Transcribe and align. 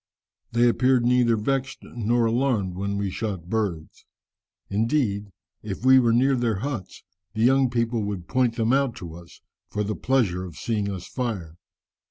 They 0.51 0.67
appeared 0.67 1.05
neither 1.05 1.35
vexed 1.37 1.77
nor 1.83 2.25
alarmed 2.25 2.73
when 2.73 2.97
we 2.97 3.11
shot 3.11 3.51
birds. 3.51 4.03
Indeed, 4.67 5.27
if 5.61 5.85
we 5.85 5.99
were 5.99 6.11
near 6.11 6.35
their 6.35 6.61
huts, 6.61 7.03
the 7.35 7.43
young 7.43 7.69
people 7.69 8.01
would 8.05 8.27
point 8.27 8.55
them 8.55 8.73
out 8.73 8.95
to 8.95 9.13
us, 9.13 9.41
for 9.67 9.83
the 9.83 9.93
pleasure 9.95 10.43
of 10.43 10.55
seeing 10.57 10.89
us 10.89 11.07
fire. 11.07 11.55